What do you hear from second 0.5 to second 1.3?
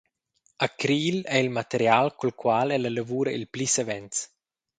Acril